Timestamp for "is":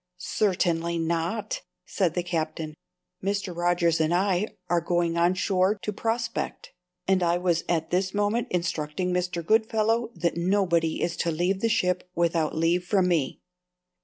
11.03-11.15